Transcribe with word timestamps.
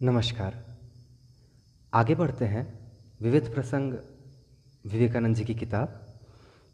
नमस्कार। 0.00 0.54
आगे 1.92 2.14
बढ़ते 2.14 2.44
हैं 2.44 2.64
विविध 3.22 3.54
प्रसंग 3.54 3.92
विवेकानंद 4.84 5.36
जी 5.36 5.44
की 5.44 5.54
किताब 5.54 6.00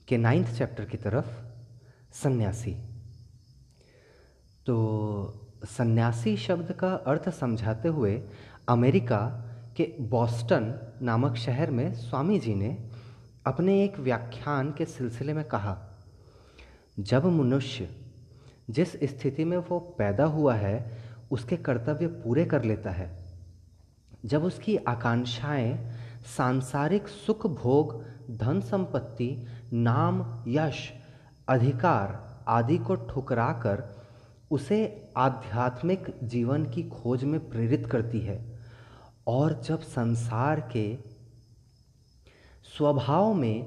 के 0.08 0.16
नाइन्थ 0.16 0.48
चैप्टर 0.58 0.84
की 0.84 0.96
तरफ़, 0.96 1.26
सन्यासी। 2.14 2.72
तो 4.66 5.60
सन्यासी 5.66 6.36
शब्द 6.36 6.72
का 6.72 6.92
अर्थ 6.94 7.28
समझाते 7.28 7.88
हुए 7.88 8.20
अमेरिका 8.68 9.20
के 9.76 9.86
बॉस्टन 10.00 10.74
नामक 11.02 11.36
शहर 11.36 11.70
में 11.70 11.94
स्वामी 11.94 12.38
जी 12.38 12.54
ने 12.54 12.76
अपने 13.46 13.82
एक 13.84 13.98
व्याख्यान 13.98 14.72
के 14.72 14.84
सिलसिले 14.86 15.32
में 15.32 15.44
कहा, 15.44 15.78
जब 17.00 17.26
मनुष्य 17.26 17.88
जिस 18.70 18.92
स्थिति 19.04 19.44
में 19.44 19.56
वो 19.58 19.80
पैदा 19.98 20.24
हुआ 20.24 20.54
है 20.54 21.01
उसके 21.32 21.56
कर्तव्य 21.56 22.06
पूरे 22.06 22.44
कर 22.44 22.62
लेता 22.62 22.90
है। 22.90 23.10
जब 24.24 24.44
उसकी 24.44 24.76
आकांक्षाएँ 24.76 25.92
सांसारिक 26.36 27.08
सुख, 27.08 27.46
भोग, 27.46 28.04
धन 28.30 28.60
संपत्ति, 28.60 29.46
नाम, 29.72 30.44
यश, 30.48 30.90
अधिकार 31.48 32.20
आदि 32.48 32.78
को 32.78 32.94
ठुकरा 32.94 33.52
कर 33.52 33.82
उसे 34.50 35.10
आध्यात्मिक 35.16 36.06
जीवन 36.22 36.64
की 36.64 36.82
खोज 36.82 37.24
में 37.24 37.48
प्रेरित 37.48 37.86
करती 37.86 38.20
है 38.20 38.38
और 39.26 39.60
जब 39.62 39.80
संसार 39.80 40.60
के 40.72 40.98
स्वभाव 42.76 43.32
में 43.34 43.62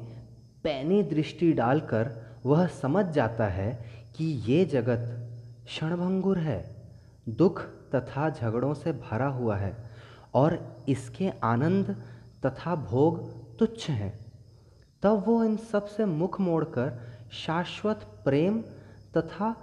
पैनी 0.63 1.01
दृष्टि 1.03 1.51
डालकर 1.53 2.11
वह 2.45 2.67
समझ 2.67 3.05
जाता 3.05 3.47
है 3.47 3.71
कि 4.15 4.25
ये 4.47 4.65
जगत 4.65 5.05
क्षणभंगुर 5.65 6.37
है 6.37 6.59
दुख 7.29 7.61
तथा 7.95 8.29
झगड़ों 8.29 8.73
से 8.73 8.91
भरा 8.91 9.27
हुआ 9.27 9.55
है 9.55 9.75
और 10.33 10.83
इसके 10.89 11.31
आनंद 11.43 11.95
तथा 12.45 12.75
भोग 12.75 13.19
तुच्छ 13.57 13.89
हैं। 13.89 14.13
तब 15.03 15.23
वो 15.27 15.43
इन 15.43 15.57
सबसे 15.57 16.05
मुख 16.05 16.41
मोड़कर 16.41 16.99
शाश्वत 17.31 18.21
प्रेम 18.25 18.61
तथा 19.17 19.55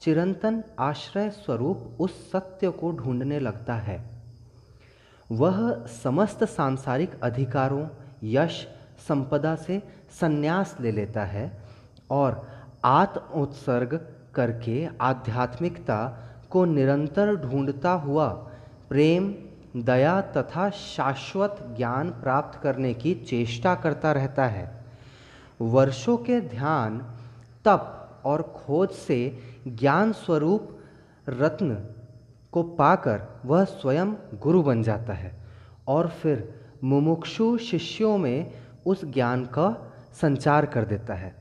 चिरंतन 0.00 0.62
आश्रय 0.78 1.30
स्वरूप 1.30 1.96
उस 2.00 2.30
सत्य 2.32 2.70
को 2.70 2.92
ढूँढने 2.92 3.38
लगता 3.40 3.74
है। 3.74 4.24
वह 5.32 5.86
समस्त 5.86 6.44
सांसारिक 6.44 7.20
अधिकारों, 7.22 7.88
यश, 8.22 8.66
संपदा 9.08 9.54
से 9.56 9.82
संन्यास 10.20 10.76
ले 10.80 10.92
लेता 10.92 11.24
है 11.24 11.62
और 12.10 12.46
आत्म 12.84 13.40
उत्सर्ग 13.40 13.94
करके 14.34 14.88
आध्यात्मिकता 15.00 15.98
को 16.50 16.64
निरंतर 16.64 17.34
ढूंढता 17.36 17.92
हुआ 17.92 18.28
प्रेम, 18.88 19.34
दया 19.76 20.20
तथा 20.20 20.70
शाश्वत 20.70 21.74
ज्ञान 21.76 22.10
प्राप्त 22.10 22.60
करने 22.60 22.94
की 22.94 23.14
चेष्टा 23.14 23.74
करता 23.74 24.12
रहता 24.12 24.46
है। 24.46 24.84
वर्षों 25.60 26.16
के 26.16 26.40
ध्यान, 26.40 26.98
तप 27.64 28.22
और 28.24 28.42
खोज 28.42 28.90
से 28.90 29.38
ज्ञान 29.68 30.12
स्वरूप 30.12 30.78
रत्न 31.28 31.74
को 32.52 32.62
पाकर 32.62 33.22
वह 33.44 33.64
स्वयं 33.64 34.14
गुरु 34.34 34.62
बन 34.62 34.82
जाता 34.82 35.12
है 35.12 35.32
और 35.88 36.08
फिर 36.08 36.60
मुमुक्षु 36.84 37.58
शिष्यों 37.58 38.18
में 38.18 38.52
उस 38.86 39.04
ज्ञान 39.04 39.44
का 39.44 39.92
संचार 40.12 40.66
कर 40.66 40.84
देता 40.84 41.14
है। 41.14 41.34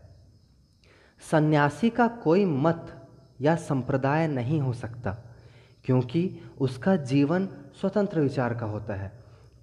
सन्यासी 1.32 1.90
का 1.90 2.08
कोई 2.08 2.46
मत 2.46 2.99
या 3.42 3.56
संप्रदाय 3.56 4.28
नहीं 4.28 4.60
हो 4.62 4.74
सकता, 4.74 5.12
क्योंकि 5.86 6.40
उसका 6.60 6.96
जीवन 6.96 7.48
स्वतंत्र 7.82 8.20
विचार 8.20 8.54
का 8.54 8.66
होता 8.66 8.96
है 8.96 9.12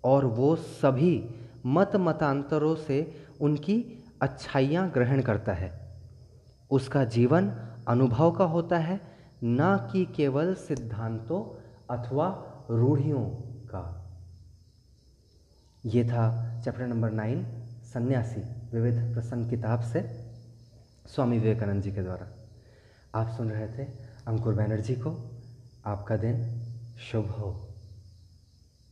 और 0.05 0.25
वो 0.25 0.55
सभी 0.57 1.29
मत 1.67 1.93
मतांतरों 1.97 2.75
से 2.77 3.27
उनकी 3.41 3.83
अच्छाइयाँ 4.23 4.91
ग्रहण 4.91 5.23
करता 5.23 5.53
है। 5.53 5.71
उसका 6.71 7.05
जीवन 7.05 7.49
अनुभव 7.89 8.31
का 8.31 8.45
होता 8.45 8.79
है, 8.79 9.01
न 9.45 9.89
कि 9.93 10.05
केवल 10.07 10.55
सिद्धांतों 10.55 11.43
अथवा 11.97 12.29
रूढ़ियों 12.71 13.25
का। 13.67 14.03
ये 15.85 16.05
था 16.05 16.25
चैप्टर 16.65 16.87
नंबर 16.87 17.11
नाइन, 17.11 17.45
सन्यासी, 17.85 18.41
विविध 18.73 19.15
प्रसंग 19.15 19.51
किताब 19.51 19.81
से, 19.81 20.01
स्वामी 21.07 21.39
विवेकानंद 21.39 21.83
जी 21.83 21.93
के 21.93 22.03
द्वारा। 22.03 22.46
आप 23.15 23.29
सुन 23.29 23.51
रहे 23.51 23.69
थे 23.69 23.89
अंकुर 24.27 24.55
बैनर्जी 24.55 24.95
को। 24.95 25.41
आपका 25.87 26.17
दिन 26.17 26.63
शुभ 26.99 27.27
हो। 27.31 27.76